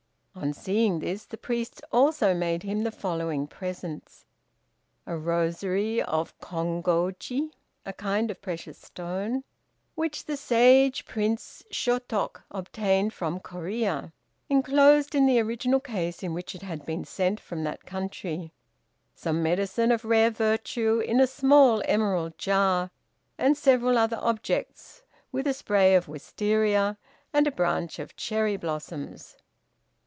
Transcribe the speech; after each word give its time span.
On 0.33 0.53
seeing 0.53 0.99
this, 0.99 1.25
the 1.25 1.37
priest 1.37 1.83
also 1.91 2.33
made 2.33 2.63
him 2.63 2.83
the 2.83 2.89
following 2.91 3.47
presents: 3.47 4.23
A 5.05 5.17
rosary 5.17 6.01
of 6.01 6.35
Kongôji 6.39 7.51
(a 7.85 7.91
kind 7.91 8.31
of 8.31 8.41
precious 8.41 8.77
stone), 8.77 9.43
which 9.93 10.23
the 10.25 10.37
sage 10.37 11.03
Prince 11.03 11.65
Shôtok 11.69 12.43
obtained 12.49 13.13
from 13.13 13.41
Corea, 13.41 14.13
enclosed 14.49 15.15
in 15.15 15.25
the 15.25 15.39
original 15.41 15.81
case 15.81 16.23
in 16.23 16.33
which 16.33 16.55
it 16.55 16.61
had 16.61 16.85
been 16.85 17.03
sent 17.03 17.37
from 17.41 17.65
that 17.65 17.85
country; 17.85 18.53
some 19.13 19.43
medicine 19.43 19.91
of 19.91 20.05
rare 20.05 20.31
virtue 20.31 20.99
in 21.01 21.19
a 21.19 21.27
small 21.27 21.81
emerald 21.83 22.37
jar; 22.37 22.89
and 23.37 23.57
several 23.57 23.97
other 23.97 24.17
objects, 24.21 25.03
with 25.33 25.45
a 25.45 25.53
spray 25.53 25.93
of 25.93 26.07
Wistaria, 26.07 26.95
and 27.33 27.47
a 27.47 27.51
branch 27.51 27.99
of 27.99 28.15
cherry 28.15 28.55
blossoms. 28.55 29.35